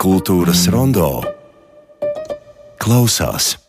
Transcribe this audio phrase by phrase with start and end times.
[0.00, 1.20] Kultūras rondo
[2.80, 3.59] klausās.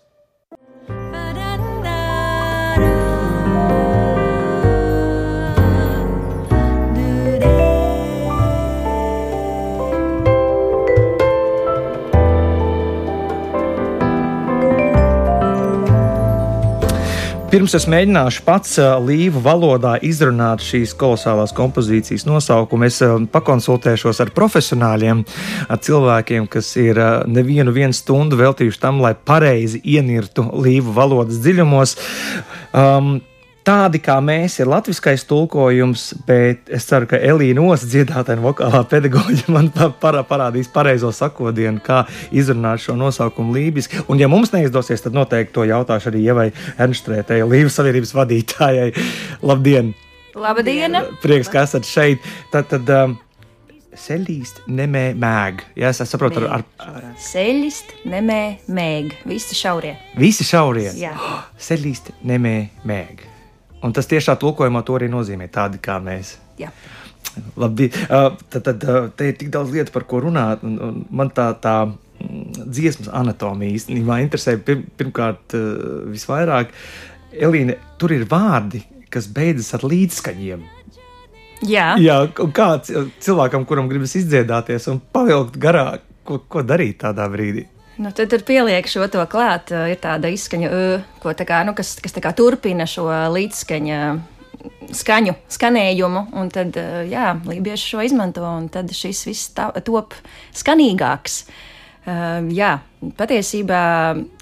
[17.52, 24.22] Pirms es mēģināšu pats uh, līvu valodā izrunāt šīs kolosālās kompozīcijas nosaukumu, es uh, pakonsultēšos
[24.24, 25.26] ar profesionāļiem,
[25.68, 31.98] ar cilvēkiem, kas ir uh, nevienu stundu veltījuši tam, lai pareizi ienirtu līvu valodas dziļumos.
[32.72, 33.18] Um,
[33.62, 38.82] Tādi kā mēs ir latviskais tulkojums, bet es ceru, ka Elīna Osa dziedātāja un vokālā
[38.90, 39.70] pedagoģa man
[40.02, 42.02] para, parādīs pareizo sakodienu, kā
[42.34, 44.02] izrunāt šo nosaukumu lībiski.
[44.10, 46.48] Un, ja mums neizdosies, tad noteikti to jautāšu arī Ievai
[46.82, 48.88] Ernstrētei, Līvas savienības vadītājai.
[49.46, 49.94] Labdien!
[50.34, 50.98] Labdien!
[51.22, 52.26] Prieks, ka esat šeit!
[52.50, 53.20] Tad, tad, um,
[53.92, 55.66] Seļīst, nemē, mēg.
[55.76, 57.10] Jā, es saprotu, ar, ar...
[57.20, 58.40] Seļīst, nemē,
[58.72, 59.18] mēg.
[59.28, 59.98] Visi šaurie.
[60.18, 60.88] Visi šaurie.
[60.98, 61.12] Jā.
[61.68, 62.56] Seļīst, nemē,
[62.88, 63.28] mēg.
[63.82, 66.36] Un tas tiešā tulkojumā to arī nozīmē tādi kā mēs.
[66.60, 66.70] Jā.
[67.58, 68.84] Labi, tad, tad
[69.18, 70.66] te ir tik daudz lietu, par ko runāt.
[70.68, 75.56] Un, un man tā, tā mm, dziesmas anatomija īstenībā interesē pir, pirmkārt
[76.12, 76.76] visvairāk.
[77.32, 80.64] Elīne, tur ir vārdi, kas beidzas ar līdzskaņiem.
[81.70, 87.68] Jā, Jā kā cilvēkam, kuram gribas izdziedāties un pavilkt garāk, ko, ko darīt tādā brīdī?
[88.00, 89.72] Nu, tad, tad pieliek šo to klāt.
[89.72, 90.70] Ir tāda izskaņa,
[91.22, 94.04] ko, tā kā, nu, kas, kas kā turpina šo līdzskaņu
[94.94, 96.78] skaņu, skanējumu, un tad,
[97.10, 100.16] jā, lībieši šo izmanto, un tad šis viss tā, top
[100.58, 101.44] skanīgāks.
[102.52, 102.72] Jā,
[103.18, 103.84] patiesībā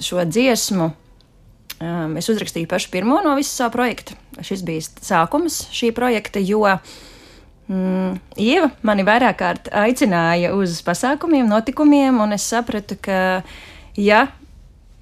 [0.04, 0.90] šo dziesmu
[2.20, 4.16] es uzrakstīju pašu pirmo no visa savu projekta.
[4.44, 6.66] Šis bija sākums šī projekta, jo
[7.70, 13.44] Mm, Ieva mani vairāk kārt aicināja uz pasākumiem, notikumiem, un es sapratu, ka,
[13.94, 14.24] ja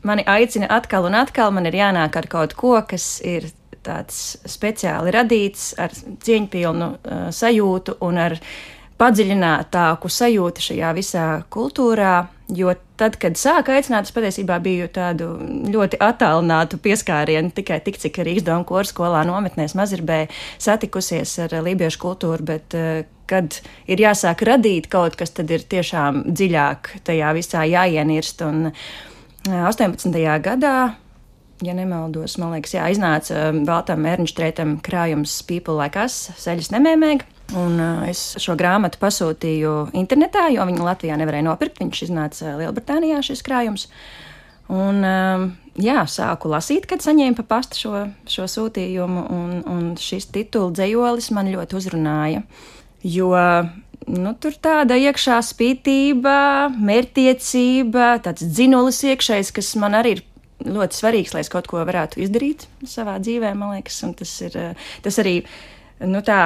[0.04, 3.48] mani aicina atkal un atkal, man ir jānāk ar kaut ko, kas ir
[3.88, 8.36] tāds speciāli radīts, ar cieņpilnu uh, sajūtu un ar
[9.00, 12.18] padziļinātāku sajūtu šajā visā kultūrā.
[12.56, 15.34] Jo tad, kad sāka aicināt, es patiesībā biju tādu
[15.68, 20.22] ļoti attālinātu pieskārienu, tikai tik, cik Rīgas doma koru skolā nometnēs Mazirbē
[20.56, 23.60] satikusies ar lībiešu kultūru, bet eh, kad
[23.92, 28.46] ir jāsāk radīt kaut kas, tad ir tiešām dziļāk tajā visā jāienirst.
[28.48, 28.72] Un
[29.52, 30.08] 18.
[30.16, 30.78] Eh, gadā
[31.68, 37.37] ja nemaldos, man liekas, jā, iznāca Baltam Ernštrētam krājums People Like Us, seļas nemēmēga.
[37.56, 41.80] Un uh, es šo grāmatu pasūtīju internetā, jo viņu Latvijā nevarēja nopirkt.
[41.80, 43.88] Viņš iznāca Lielbritānijā šis krājums.
[44.68, 45.46] Un, um,
[45.80, 51.32] jā, sāku lasīt, kad saņēmu pa pastu šo, šo sūtījumu, un, un šis titula dzējolis
[51.38, 52.44] man ļoti uzrunāja.
[53.08, 53.32] Jo
[54.12, 56.36] nu, tur tāda iekšā spītība,
[56.76, 60.24] mērķtiecība, tāds dzinulis iekšējs, kas man arī ir
[60.68, 64.58] ļoti svarīgs, lai es kaut ko varētu izdarīt savā dzīvē, man liekas, un tas ir
[65.06, 65.40] tas arī
[66.06, 66.42] nu, tā,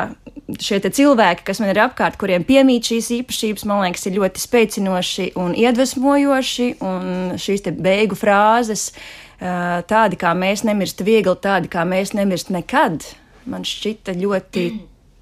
[0.61, 5.31] šie cilvēki, kas man ir apkārt, kuriem piemīt šīs īpašības, man liekas, ir ļoti spēcinoši
[5.41, 6.69] un iedvesmojoši.
[6.85, 8.91] Un šīs beigu frāzes,
[9.39, 13.05] tādi kā mēs nemirst viegli, tādi kā mēs nemirst nekad,
[13.49, 14.69] man šķita ļoti.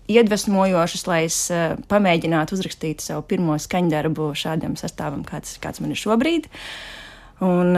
[0.09, 1.35] Iedvesmojošas, lai es
[1.85, 6.47] pamēģinātu uzrakstīt savu pirmo skaņdarbu šādam sastāvam, kāds, kāds man ir šobrīd.
[7.45, 7.77] Un,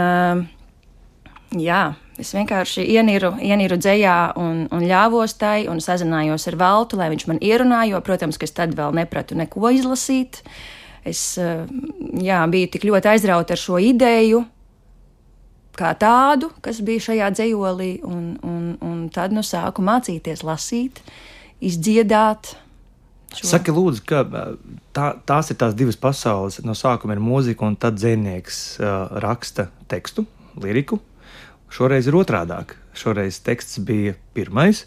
[1.60, 1.82] jā,
[2.22, 7.26] Es vienkārši ieniru, ieniru dzējā un, un ļāvos tai un sazinājos ar Valtu, lai viņš
[7.32, 10.44] man ierunā, jo, protams, ka es tad vēl nepratu neko izlasīt.
[11.08, 11.66] Es eh,
[12.22, 14.44] jā, biju tik ļoti aizrauta ar šo ideju,
[15.82, 21.02] kā tādu, kas bija šajā dzējolī, un, un, un tad nu sāku mācīties lasīt,
[21.58, 22.54] izdziedāt.
[23.32, 23.48] Šo.
[23.56, 24.58] Saki, lūdzu, ka eh,
[24.94, 26.62] tā, tās ir tās divas pasaules.
[26.68, 30.30] No sākuma ir mūzika, un tad dzinieks uh, raksta tekstu,
[30.62, 31.02] liriku,
[31.72, 32.76] Šoreiz ir otrādāk.
[32.98, 34.84] Šoreiz teksts bija pirmais,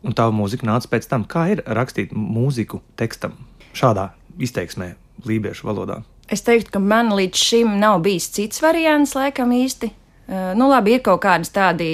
[0.00, 1.26] un tā mūzika nāca pēc tam.
[1.28, 3.36] Kā ir rakstīt mūziku tekstam
[3.76, 4.10] šādā
[4.40, 4.94] izteiksmē,
[5.28, 6.00] lībiešu valodā?
[6.32, 9.92] Es teiktu, ka man līdz šim nav bijis cits variants, laikam īsti.
[10.26, 11.88] Uh, nu, labi, ir kaut kādas tādi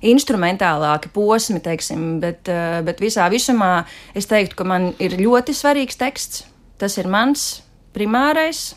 [0.00, 3.84] instrumentālāki posmi, teiksim, bet, uh, bet visā visumā
[4.16, 6.46] es teiktu, ka man ir ļoti svarīgs teksts.
[6.80, 7.60] Tas ir mans
[7.94, 8.70] primārais,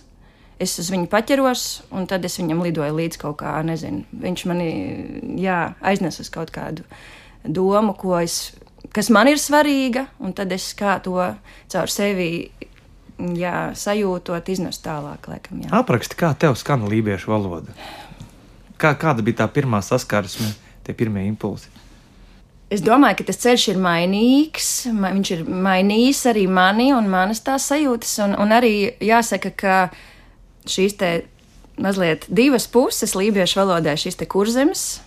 [0.61, 1.65] es uz viņu paķeros,
[1.95, 4.69] un tad es viņam lidoju līdz kaut kā, nezinu, viņš mani
[5.41, 6.85] jā, aiznes uz kaut kādu
[7.43, 8.53] domu, es,
[8.93, 11.17] kas man ir svarīga, un tad es kā to
[11.73, 12.29] caur sevi
[13.17, 15.29] jā, sajūtot, iznest tālāk.
[15.29, 15.71] Laikam, jā.
[15.75, 17.75] Apraksti, kā tev skan lībiešu valoda?
[18.81, 20.49] Kā, kāda bija tā pirmā saskarsme,
[20.83, 21.69] tie pirmie impulsi?
[22.73, 24.69] Es domāju, ka tas ceļš ir mainīgs.
[24.89, 28.15] Viņš ir mainījis arī mani un manas tās sajūtas.
[28.25, 28.73] Un, un arī
[29.03, 29.75] jāsaka, ka
[30.69, 31.11] šīs te
[31.81, 35.01] mazliet divas puses lībiešu valodai, šis te kurzems.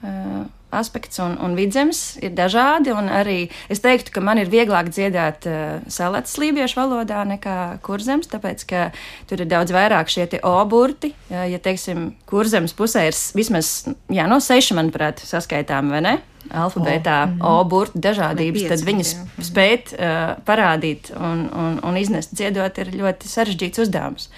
[0.00, 2.92] Uh, aspekts un, un vidzemes ir dažādi.
[2.94, 3.38] Arī
[3.72, 8.84] es teiktu, ka man ir vieglāk dziedāt uh, salātas lībiešu valodā nekā kurzems, tāpēc ka
[9.30, 11.12] tur ir daudz vairāk šie oburti.
[11.28, 16.16] Uh, ja teiksim, kurzems pusē ir vismaz jā, no seši, manuprāt, saskaitām, vai ne?
[16.50, 17.60] Alfabētā O, mm -hmm.
[17.60, 19.10] o burtu dažādības, tad viņas
[19.44, 24.30] spēt uh, parādīt un, un, un iznest dziedot ir ļoti sarežģīts uzdevums.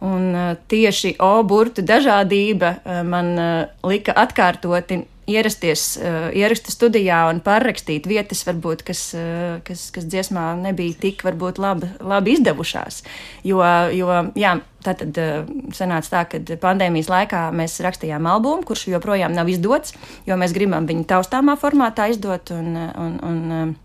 [0.00, 7.24] Un uh, tieši O burtu dažādība uh, man uh, lika atkārtoti ierasties uh, ierakstu studijā
[7.32, 13.02] un pārrakstīt vietas, varbūt, kas, uh, kas, kas dziesmā nebija tik varbūt labi, labi izdevušās.
[13.48, 13.58] Jo,
[13.90, 14.54] jo jā,
[14.86, 19.98] tā tad uh, sanāca tā, ka pandēmijas laikā mēs rakstījām albumu, kurš joprojām nav izdots,
[20.30, 23.76] jo mēs gribam viņu taustāmā formātā izdot un, un, un uh,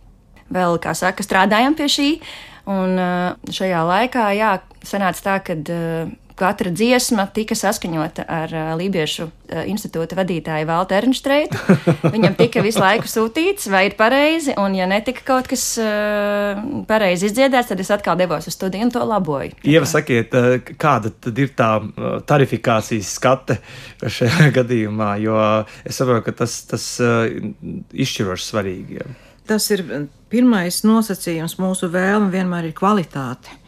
[0.53, 2.09] vēl, kā saka, strādājam pie šī.
[2.69, 4.53] Un uh, šajā laikā, jā,
[4.87, 10.95] sanāca tā, ka uh, katra dziesma tika saskaņota ar uh, Lībiešu uh, institūta vadītāju Valtu
[10.97, 11.59] Ernstreitu.
[12.15, 17.29] Viņam tika visu laiku sūtīts, vai ir pareizi, un ja netika kaut kas uh, pareizi
[17.29, 19.57] izdziedāts, tad es atkal devos uz studiju un to laboju.
[19.67, 20.33] Ieva, sakiet,
[20.81, 21.73] kāda tad ir tā
[22.29, 23.59] tarifikācijas skate
[24.01, 25.37] šajā gadījumā, jo
[25.83, 26.87] es saprotu, ka tas, tas
[27.91, 28.99] izšķiroši svarīgi.
[29.01, 29.13] Ja.
[29.47, 29.83] Tas ir
[30.31, 33.59] pirmais nosacījums mūsu vēlme vienmēr ir kvalitāte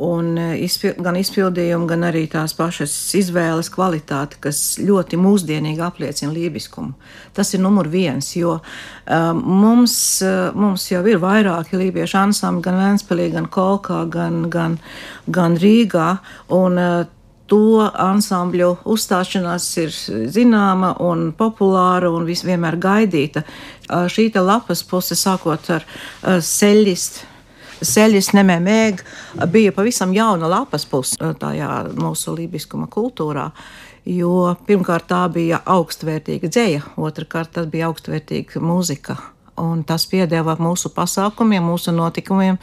[0.00, 6.32] un e, izpil, gan izpildījumu, gan arī tās pašas izvēles kvalitāti, kas ļoti mūsdienīgi apliecina
[6.32, 6.94] lībiskumu.
[7.36, 9.94] Tas ir numur viens, jo um, mums,
[10.56, 14.78] mums jau ir vairāki lībiešu ansambļi, gan Vēnspēlī, gan Kolkā, gan, gan,
[15.28, 16.14] gan Rīgā,
[16.56, 17.02] un uh,
[17.50, 19.90] to ansambļu uzstāšanās ir
[20.30, 23.42] zināma un populāra un vienmēr gaidīta.
[23.90, 25.86] Šī lapas puse, sākot ar
[26.22, 27.30] seļistu
[27.80, 29.00] Seļas nemēmēg
[29.48, 33.46] bija pavisam jauna lapas puse tajā mūsu lībiskuma kultūrā.
[34.04, 39.16] Jo pirmkārt tā bija augstvērtīga dzēja, otrkārt tas bija augstvērtīga mūzika.
[39.60, 42.60] Un tas piedāvā mūsu pasākumiem, mūsu notikumiem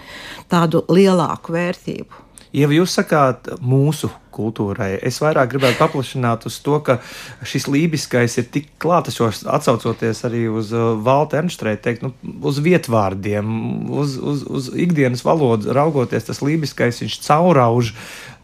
[0.50, 2.27] tādu lielāku vērtību.
[2.57, 6.98] Ja jūs sakāt mūsu kultūrai, es vairāk gribētu paplašināt uz to, ka
[7.45, 12.13] šis lībiskais ir tik klātesošs, atcaucoties arī uz uh, Valta Ernstreita teikt, nu,
[12.50, 13.48] uz vietvārdiem,
[13.94, 17.94] uz, uz, uz ikdienas valodu raugoties, tas lībiskais viņš caurauž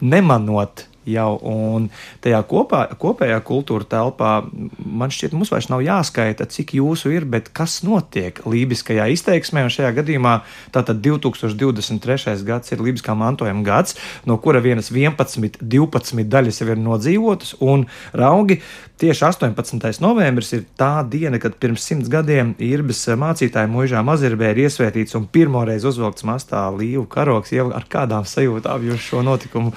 [0.02, 1.32] nemanot jau.
[1.44, 1.90] Un
[2.24, 4.34] tajā kopā, kopējā kultūra telpā
[4.78, 9.66] man šķiet, mums vairs nav jāskaita, cik jūsu ir, bet kas notiek lībiskajā izteiksmē.
[9.68, 10.38] Un šajā gadījumā
[10.76, 12.38] tātad 2023.
[12.48, 13.98] gads ir lībiskā mantojuma gads,
[14.30, 18.62] no kura vienas 11, 12 daļas jau ir nodzīvotas, un raugi
[19.04, 20.00] tieši 18.
[20.04, 25.28] novembris ir tā diena, kad pirms simts gadiem Irbis mācītāja mūžā Mazirbē ir iesvētīts un
[25.28, 27.52] pirmoreiz uzvilkts mastā līvu karoks.
[27.56, 29.74] Jau ar kādām sajūtām jūs šo notikumu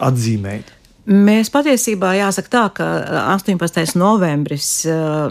[0.00, 0.78] atzīmēt?
[1.02, 2.84] Mēs patiesībā jāsaka tā, ka
[3.34, 3.96] 18.
[3.98, 4.84] novembris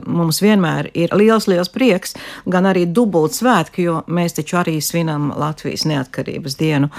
[0.03, 5.29] mums vienmēr ir liels, liels prieks, gan arī dubult svētki, jo mēs taču arī svinam
[5.31, 6.91] Latvijas neatkarības dienu.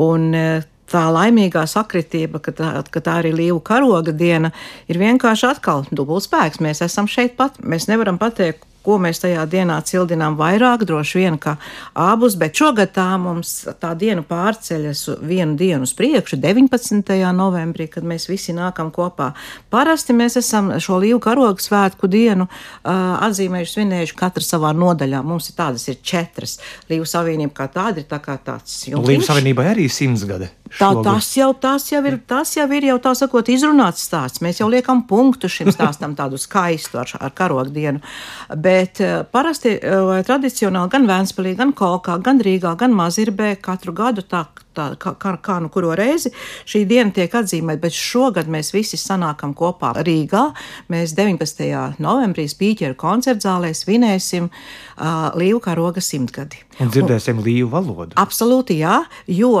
[0.00, 4.54] Un tā laimīgā sakritība, ka tā, ka tā ir līvu karoga diena,
[4.88, 6.64] ir vienkārši atkal dubult spēks.
[6.64, 11.38] Mēs esam šeit pat, mēs nevaram pateikt, ko mēs tajā dienā cildinām vairāk, droši vien
[11.40, 11.56] kā
[11.98, 17.14] abus, bet šogad tā mums tā diena pārceļas vienu dienu uz priekšu, 19.
[17.36, 19.32] novembrī, kad mēs visi nākam kopā.
[19.72, 22.90] Parasti mēs esam šo līvu karogu svētku dienu uh,
[23.26, 25.22] atzīmējuši, svinējuši katra savā nodaļā.
[25.24, 26.58] Mums ir tādas ir četras.
[26.90, 28.84] Līvu savienība kā tāda ir tā kā tāds.
[28.92, 30.50] Līvu savienībai arī simts gadi.
[30.74, 34.40] Tā, tas, jau, tas, jau ir, tas jau ir jau tā sakot izrunāts stāsts.
[34.42, 38.02] Mēs jau liekam punktu šim stāstam tādu skaistu ar, ar karogu dienu.
[38.50, 43.52] Bet Bet eh, parasti eh, vai tradicionāli gan Vēnspilī, gan Kolkā, gan Rīgā, gan Mazirbē
[43.62, 44.40] katru gadu tā,
[44.74, 46.32] tā kā, kā, kā nu kuro reizi
[46.66, 50.42] šī diena tiek atzīmēta, bet šogad mēs visi sanākam kopā Rīgā.
[50.90, 51.62] Mēs 19.
[52.02, 56.58] novembrī Spīķeru koncertzālē svinēsim uh, Līvu karoga simtgadi.
[56.82, 58.18] Un dzirdēsim un, līvu valodu.
[58.18, 59.52] Absolūti, jā, jo,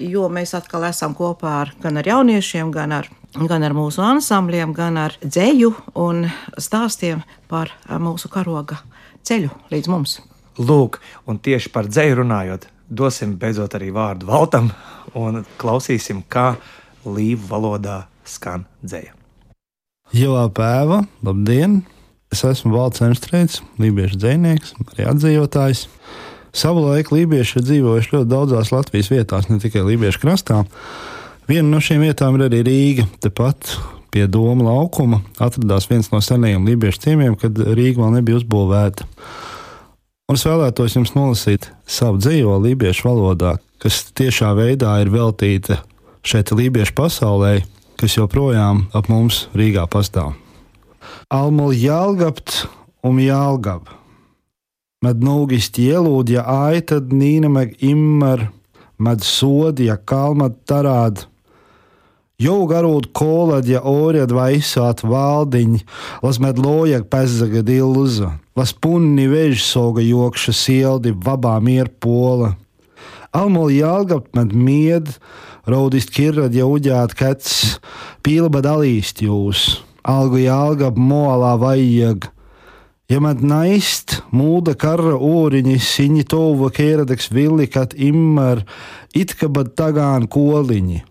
[0.00, 4.74] jo mēs atkal esam kopā ar, gan ar jauniešiem, gan ar gan ar mūsu ansambļiem,
[4.76, 6.24] gan ar dzēju un
[6.58, 8.78] stāstiem par mūsu karoga
[9.26, 10.20] ceļu līdz mums.
[10.58, 14.70] Lūk, un tieši par dzēju runājot, dosim beidzot arī vārdu Valtam
[15.18, 16.54] un klausīsim, kā
[17.04, 19.14] līvu valodā skan dzēja.
[20.14, 21.82] Jau pēva, labdien!
[22.34, 25.84] Es esmu Valts Enstrēts, lībiešu dzējnieks, arī atdzīvotājs.
[26.54, 30.64] Savulaik lībieši ir dzīvojuši ļoti daudzās Latvijas vietās, ne tikai Lībiešu krastā.
[31.44, 33.04] Viena no šīm vietām ir arī Rīga.
[33.20, 33.74] Tepat
[34.14, 39.08] pie Doma laukuma atradās viens no senajiem lībiešu ciemiemiem, kad Rīga vēl nebija uzbūvēta.
[40.30, 45.82] Un es vēlētos jums nolasīt savu dzīvo lībiešu valodā, kas tiešā veidā ir veltīta
[46.24, 47.58] šeit lībiešu pasaulē,
[48.00, 50.32] kas joprojām ap mums Rīgā pastāv.
[51.28, 52.64] Almuli jālgabt
[53.04, 53.90] un jālgab.
[55.04, 58.48] Med nūgist ielūdja aitad nīnemeg immar,
[58.96, 61.26] med sodja kalmat tarād.
[62.34, 65.76] Jau garūt kolēģi, orjad vaisāt valdiņ,
[66.18, 72.56] las med lojag pezzaga dilza, las punni vežsoga jokša sieldi, vabā mier pola.
[73.30, 75.12] Almoli jālgapt med mied,
[75.70, 77.78] raudist kirrad jau uģēt kets,
[78.26, 82.32] pīlba dalīst jūs, algu jālgab molā vajag.
[83.06, 88.66] Ja man naist, mūda kara ūriņi, siņi tova kēradeks villikat immar,
[89.14, 91.04] itka bad tagān koliņi.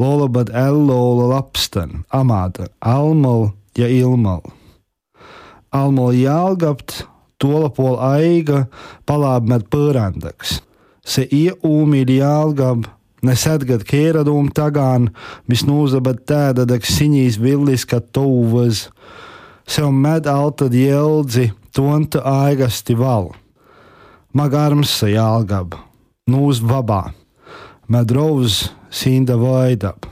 [0.00, 4.40] Lola bad ellola lapstan, amāta, almal ja ilmal.
[5.76, 7.02] Almal jālgapt,
[7.36, 8.62] tola pol aiga,
[9.04, 10.62] palāb med pērandaks.
[11.04, 12.88] Se ie ūmīļ jālgab,
[13.20, 15.10] nesadgad kēradūm tagān,
[15.44, 18.86] mis nūzabad tēdadaks siņīs villis, ka tuvas
[19.68, 23.34] sev med altad jēldzi, tonta aigasti val.
[24.32, 25.76] Magarms jālgab,
[26.30, 27.10] nūz vabā,
[27.84, 30.06] medrovs sīnda vaidab.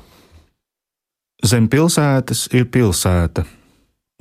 [1.46, 3.44] Zem pilsētas ir pilsēta.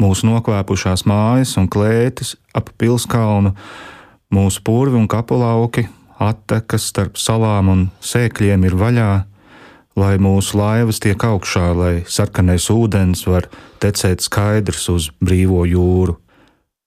[0.02, 3.56] Mūsu nokvēpušās mājas un klētis ap pilskalnu,
[4.34, 5.88] mūsu purvi un kapulauki,
[6.22, 9.10] attekas starp salām un sēkļiem ir vaļā,
[9.98, 13.50] lai mūsu laivas tiek augšā, lai sarkanais ūdens var
[13.82, 16.20] tecēt skaidrs uz brīvo jūru.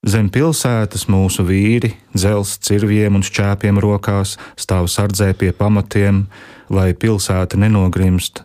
[0.06, 6.22] Zem pilsētas mūsu vīri, dzels cirviem un šķēpiem rokās, stāv sardzē pie pamatiem,
[6.70, 8.44] lai pilsēta nenogrimst,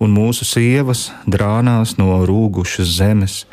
[0.00, 3.44] un mūsu sievas drānās no rūgušas zemes,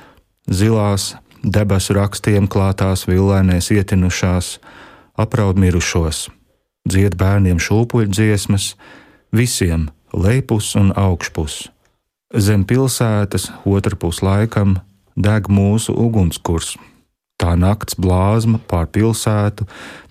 [0.50, 4.58] zilās debesu rakstiem klātās villainēs ietinušās,
[5.18, 6.28] apraud mirušos,
[6.90, 8.74] dzied bērniem šūpuļdziesmas,
[9.36, 11.68] visiem lejpus un augšpus.
[12.34, 14.80] Zem pilsētas otrpus laikam
[15.16, 16.76] deg mūsu ugunskurs.
[17.38, 19.68] Tā nakts blāzma pār pilsētu,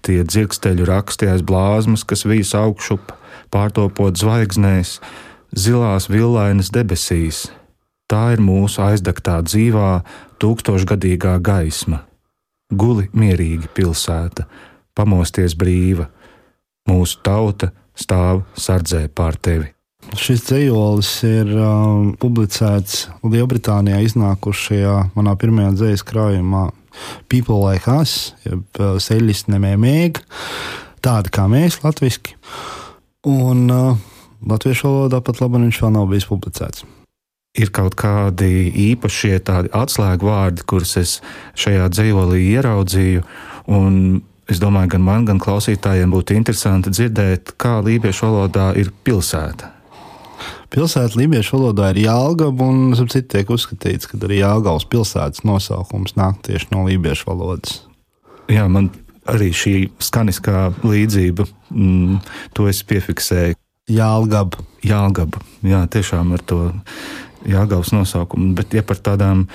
[0.07, 3.11] tie dzirksteļu raksti aiz blāzmas, kas vīs augšup,
[3.53, 4.99] pārtopot zvaigznēs,
[5.57, 7.47] zilās villainas debesīs.
[8.07, 9.91] Tā ir mūsu aizdegtā dzīvā,
[10.43, 12.05] tūkstošgadīgā gaisma.
[12.71, 14.47] Guli mierīgi pilsēta,
[14.95, 16.09] pamosties brīva,
[16.91, 19.73] mūsu tauta stāv sardzē pār tevi.
[20.15, 26.65] Šis dzīslis ir um, publicēts Lielbritānijā iznākušajā manā pirmajā dzīslu krājumā.
[27.29, 30.23] People like us, jeb uh, seļisti nemēmīgi,
[31.05, 32.37] tādi kā mēs, latvieši.
[33.27, 33.99] Un uh,
[34.47, 36.87] latviešu valodā pat labi viņš vēl nav bijis publicēts.
[37.57, 41.15] Ir kaut kādi īpašie tādi atslēgu vārdi, kurus es
[41.57, 43.23] šajā dzīslī ieraudzīju.
[44.47, 49.73] Es domāju, gan man, gan klausītājiem būtu interesanti dzirdēt, kā lībiešu valodā ir pilsēta.
[50.71, 56.45] Pilsēta lībiešu valodā ir Jālgava, un citu tiek uzskatīts, ka arī Jālgavas pilsētas nosaukums nāk
[56.47, 57.81] tieši no lībiešu valodas.
[58.53, 58.93] Jā, man
[59.31, 62.21] arī šī skaniskā līdzība, mm,
[62.57, 63.59] to es piefiksēju.
[63.91, 64.63] Jālgaba.
[64.87, 66.61] Jālgaba, jā, tiešām ar to
[67.47, 69.47] Jālgavas nosaukumu, bet ja par tādām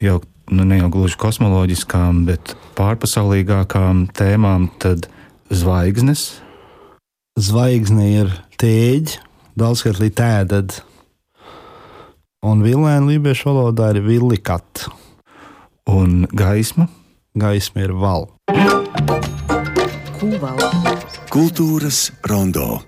[0.00, 5.08] jau nu, ne jau gluži kosmoloģiskām, bet pārpasaulīgākām tēmām, tad
[5.52, 6.40] zvaigznes.
[7.40, 9.20] Zvaigzne ir tēģi,
[9.60, 10.80] daudzkārt tēdad.
[12.40, 14.88] Un vilēna lībiešu valodā ir villikat.
[15.90, 16.88] Un gaisma?
[17.36, 18.30] Gaisma ir val.
[21.30, 22.80] Kultūras rondo.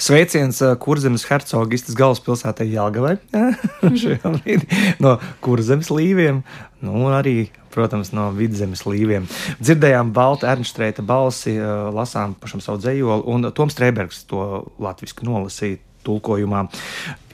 [0.00, 3.12] Sveiciens Kurzemes hercogistas galvaspilsētai Jālgavai
[5.04, 5.12] no
[5.44, 6.40] Kurzemes līviem,
[6.82, 9.28] nu, arī, protams, no vidzemes līviem.
[9.62, 11.54] Dzirdējām Balta Ernštreita balsi,
[11.94, 14.42] lasām pašam savu dzējoli, un Toms Streibergs to
[14.82, 16.66] latviski nolasīja tulkojumā.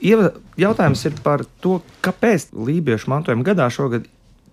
[0.05, 4.07] Ieva, jautājums ir par to, kāpēc Lībiešu mantojuma gadā šogad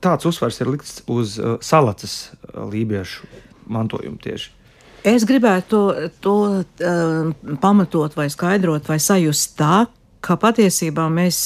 [0.05, 3.27] tāds uzsvars ir likts uz uh, salacas lībiešu
[3.71, 4.51] mantojumu tieši.
[5.05, 9.85] Es gribētu to, to uh, pamatot, vai skaidrot, vai sajust tā,
[10.25, 11.39] ka patiesībā mēs,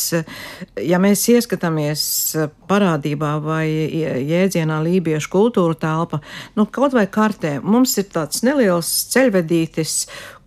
[0.80, 2.02] ja mēs ieskatāmies
[2.70, 6.22] parādībā vai jēdzienā lībiešu kultūra telpa,
[6.56, 9.96] nu, kaut vai kartē, mums ir tāds neliels ceļvedītis,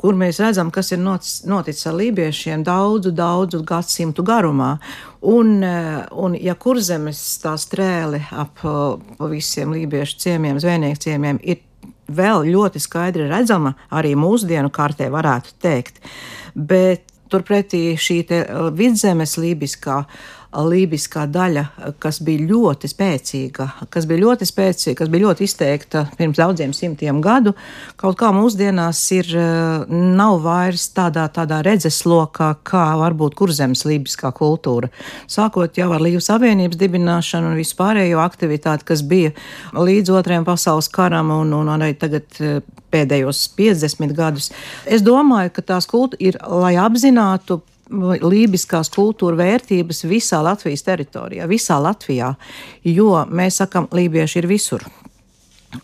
[0.03, 4.75] kur mēs redzam, kas ir noticis ar lībiešiem daudzu, daudzu gadsimtu garumā.
[5.23, 8.65] Un, un ja kurzemes tā strēle ap
[9.31, 11.63] visiem lībiešu ciemiem, zvejnieku ciemiem ir
[12.13, 16.03] vēl ļoti skaidri redzama arī mūsdienu kartē, varētu teikt.
[16.55, 20.03] Bet turpretī šī uh, vidzemes lībiskā
[20.53, 21.65] lībiskā daļa,
[22.03, 27.23] kas bija ļoti spēcīga, kas bija ļoti spēcīga, kas bija ļoti izteikta pirms daudziem simtiem
[27.25, 27.55] gadu,
[28.01, 29.33] kaut kā mūsdienās ir,
[29.89, 34.93] nav vairs tādā, tādā redzeslokā, kā varbūt kurzemes lībiskā kultūra.
[35.31, 39.33] Sākot jau ar Līvu Savienības dibināšanu un vispārējo aktivitāti, kas bija
[39.73, 42.29] līdz otrajam pasaules karam un, un arī tagad
[42.93, 44.51] pēdējos 50 gadus.
[44.85, 51.79] Es domāju, ka tās kultūra ir, lai apzinātu lībiskās kultūra vērtības visā Latvijas teritorijā, visā
[51.83, 52.35] Latvijā,
[52.85, 54.87] jo mēs sakam, lībieši ir visur.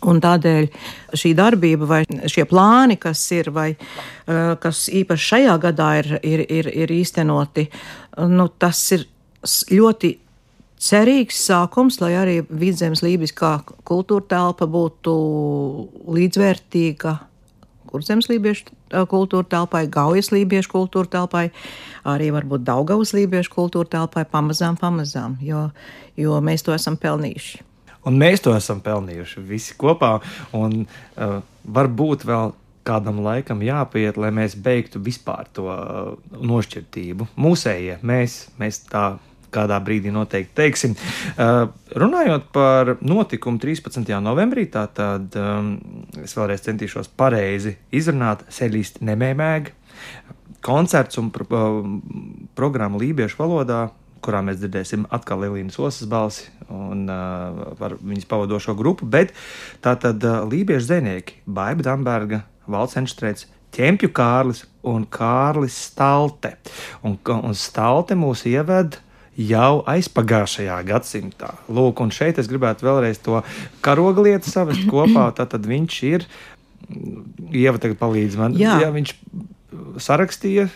[0.05, 0.67] Un tādēļ
[1.17, 3.71] šī darbība vai šie plāni, kas ir, vai
[4.61, 7.65] kas īpaši šajā gadā ir, ir, ir, ir īstenoti,
[8.29, 9.07] nu, tas ir
[9.73, 10.11] ļoti
[10.79, 13.55] cerīgs sākums, lai arī vidzemes lībiskā
[13.87, 15.15] kultūra telpa būtu
[16.15, 17.15] līdzvērtīga
[17.89, 21.47] kurzemes lībiešu kultūra telpai, gaujas lībiešu kultūra telpai,
[22.07, 25.67] arī varbūt Daugavas lībiešu kultūra telpai pamazām, pamazām, jo,
[26.19, 27.65] jo mēs to esam pelnījuši.
[28.07, 30.17] Un mēs to esam pelnījuši visi kopā,
[30.55, 32.53] un uh, varbūt vēl
[32.87, 37.27] kādam laikam jāpiet, lai mēs beigtu vispār to uh, nošķirtību.
[37.37, 39.19] Mūsējie, mēs, mēs tā
[39.53, 40.95] kādā brīdī noteikti teiksim.
[41.35, 44.05] Uh, runājot par notikumu 13.
[44.23, 45.75] novembrī, tātad um,
[46.23, 49.73] es vēlreiz centīšos pareizi izrunāt seļīst nemēmēg.
[50.65, 51.89] Koncerts un pro, uh,
[52.57, 53.87] programma lībiešu valodā,
[54.23, 59.31] kurā mēs dzirdēsim atkal Lielīnas osas balsi un uh, par viņas pavadošo grupu, bet
[59.83, 66.55] tātad uh, lībiešu zvejnieki Baiba Damberga, Valds Enštrēts, Ķempju Kārlis un Kārlis Stalte.
[67.05, 68.97] Un, un Stalte mūs ieved
[69.39, 71.53] jau aizpagājušajā gadsimtā.
[71.71, 73.39] Lūk, un šeit es gribētu vēlreiz to
[73.85, 75.29] karoga lietu savest kopā.
[75.37, 76.27] Tad viņš ir,
[77.53, 78.79] Ieva tagad palīdz man, Jā.
[78.81, 79.11] ja viņš
[80.01, 80.69] sarakstīja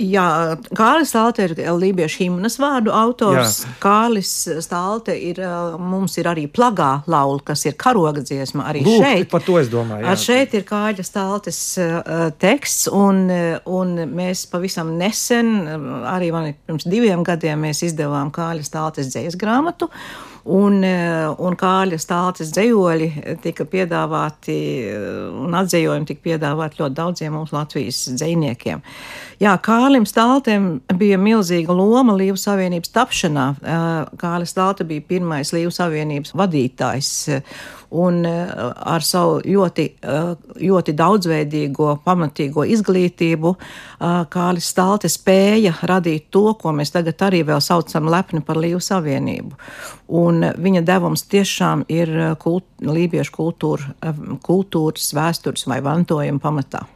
[0.00, 3.58] Jā, Kārlis Stālte ir Lībiešu himnas vārdu autors.
[3.66, 3.72] Jā.
[3.82, 4.30] Kārlis
[4.64, 5.42] Stālte ir,
[5.76, 8.64] mums ir arī plagā laula, kas ir karoga dziesma.
[8.70, 9.28] Arī Lūk, šeit.
[9.32, 10.06] Par to es domāju.
[10.06, 10.14] Jā.
[10.14, 13.26] Ar šeit ir Kāļa Stāltes uh, teksts, un,
[13.68, 15.52] un mēs pavisam nesen,
[16.08, 19.90] arī man pirms diviem gadiem, mēs izdevām Kāļa Stāltes dzējas grāmatu.
[20.44, 23.08] Un, un kāļa stāstas dzējoļi
[23.44, 24.56] tika piedāvāti,
[25.42, 28.80] un atzējojumi tika piedāvāti ļoti daudziem mūsu Latvijas dzējniekiem.
[29.40, 33.46] Jā, Kārlim Stāltem bija milzīga loma Līvu Savienības tapšanā.
[34.20, 37.12] Kārlis Stālte bija pirmais Līvu Savienības vadītājs
[37.90, 39.86] un ar savu ļoti,
[40.60, 43.54] ļoti daudzveidīgo, pamatīgo izglītību
[44.30, 49.58] Kārlis Stālte spēja radīt to, ko mēs tagad arī vēl saucam lepni par Līvu Savienību.
[50.20, 53.92] Un viņa devums tiešām ir kult, lībiešu kultūra,
[54.46, 56.86] kultūras, vēstures vai mantojuma pamatā.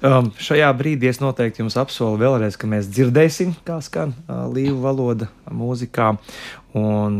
[0.00, 4.78] Um, šajā brīdī es noteikti jums apsolu vēlreiz, ka mēs dzirdēsim, kā skan uh, līvu
[4.80, 6.14] valoda mūzikā.
[6.80, 7.18] Un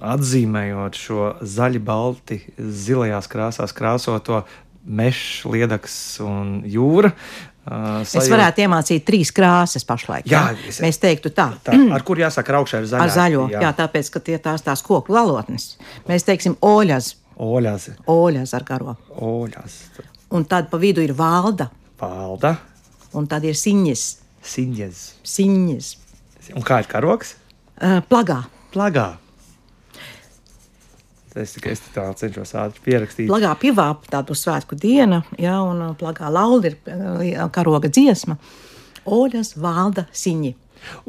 [0.00, 4.42] atzīmējot šo zaļi, balti, zilajās krāsās krāsoto
[4.84, 7.12] mežu, liedaks un jūra.
[7.60, 8.22] Uh, sajūt...
[8.22, 10.24] Es varētu iemācīt trīs krāsas pašlaik.
[10.30, 10.70] Jā, jā?
[10.72, 10.78] Es...
[10.82, 11.50] mēs teiktu tā.
[11.62, 11.76] tā.
[11.94, 13.04] Ar kur jāsaka augšā ar zaļo?
[13.04, 13.60] Ar zaļo, jā.
[13.66, 15.74] jā, tāpēc, ka tie tās tās koku valotnes.
[16.08, 17.12] Mēs teiksim oļas.
[17.40, 17.90] Oļas.
[18.10, 18.96] Oļas ar garo.
[19.20, 19.76] Oļas.
[20.36, 21.68] Un tad pa vidu ir valda.
[22.00, 22.56] Valda.
[23.16, 24.06] Un tad ir siņas.
[24.46, 25.04] Siņas.
[25.26, 25.94] Siņas.
[26.56, 27.36] Un kā ir karoks?
[27.76, 28.42] Uh, plagā.
[28.72, 29.10] Plagā.
[31.38, 33.28] Es tikai es tā cenšos ātri pierakstīt.
[33.30, 36.80] Plagā pivā tādu svētku diena, ja, un plagā lauda ir
[37.54, 38.38] karoga dziesma.
[39.06, 40.56] Oļas valda siņi.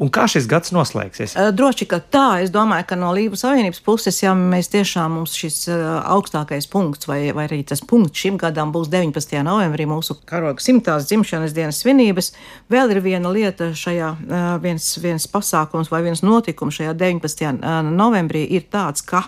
[0.00, 1.34] Un kā šis gads noslēgsies?
[1.56, 2.26] Droši, ka tā.
[2.44, 7.20] Es domāju, ka no Līvu Savienības puses, ja mēs tiešām mums šis augstākais punkts, vai,
[7.36, 9.38] vai arī tas punkts šim gadam būs 19.
[9.46, 12.32] novembrī, mūsu karoga simtās dzimšanas dienas svinības,
[12.72, 14.12] vēl ir viena lieta šajā,
[14.62, 17.62] viens, viens pasākums vai viens notikums šajā 19.
[17.96, 19.24] novembrī ir tāds, ka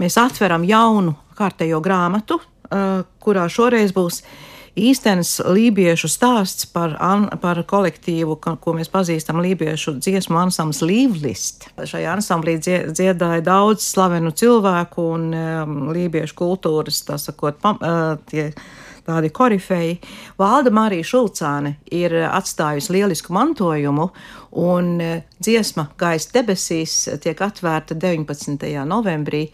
[0.00, 2.40] mēs atveram jaunu kārtējo grāmatu,
[3.20, 4.22] kurā šoreiz būs
[4.78, 11.66] īstenis lībiešu stāsts par, an, par kolektīvu, ko mēs pazīstam lībiešu dziesmu ansamblis Līvlist.
[11.90, 18.52] Šajā ansamblī dziedāja daudz slavenu cilvēku un um, lībiešu kultūras, tā sakot, pam, uh, tie
[19.06, 19.98] tādi korifeji.
[20.38, 24.10] Valda Marija Šulcāne ir atstājusi lielisku mantojumu,
[24.60, 24.96] un
[25.42, 28.70] dziesma Gaisa debesīs tiek atvērta 19.
[28.86, 29.48] novembrī.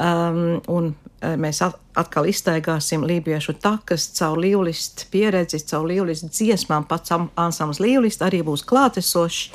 [0.00, 6.86] Um, un mēs atkal iztaigāsim lībiešu takas caur līvlistu pieredzi, caur līvlistu dziesmām.
[6.88, 9.50] Pats ansamblis līvlists arī būs klātesošs.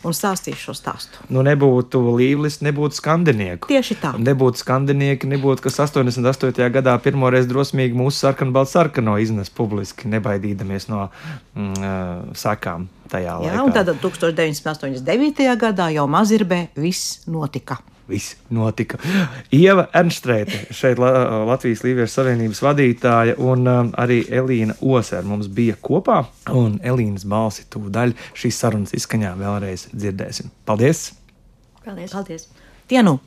[0.00, 1.20] un stāstīšu šo stāstu.
[1.28, 3.68] Nu, nebūtu līvlis, nebūtu skandinieku.
[3.68, 4.14] Tieši tā.
[4.16, 6.56] Nebūtu skandinieki, nebūtu, kas 88.
[6.72, 13.52] gadā pirmoreiz drosmīgi mūsu sarkanbaltu sarkano iznes publiski, nebaidīdamies no mm, uh, sakām tajā Jā,
[13.58, 13.66] laikā.
[13.66, 15.44] un tad 1989.
[15.60, 17.82] gadā jau Mazirbē viss notika.
[18.10, 18.98] Viss notika.
[19.54, 21.12] Ieva Ernstrēte, šeit La
[21.48, 26.24] Latvijas Līviešu Savienības vadītāja, un um, arī Elīna Osēra mums bija kopā.
[26.56, 30.52] Un Elīnas balsi tūdaļ šīs sarunas izskaņā vēlreiz dzirdēsim.
[30.68, 31.10] Paldies!
[31.86, 32.14] Paldies!
[32.16, 32.48] Paldies!
[32.90, 33.20] Tie nu!